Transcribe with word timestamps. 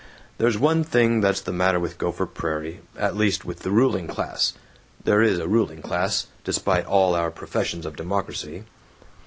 There's 0.39 0.57
one 0.57 0.83
thing 0.83 1.21
that's 1.21 1.41
the 1.41 1.53
matter 1.53 1.79
with 1.79 1.99
Gopher 1.99 2.25
Prairie, 2.25 2.79
at 2.97 3.15
least 3.15 3.45
with 3.45 3.59
the 3.59 3.69
ruling 3.69 4.07
class 4.07 4.53
(there 5.03 5.21
is 5.21 5.37
a 5.37 5.47
ruling 5.47 5.83
class, 5.83 6.25
despite 6.43 6.87
all 6.87 7.13
our 7.13 7.29
professions 7.29 7.85
of 7.85 7.97
democracy). 7.97 8.63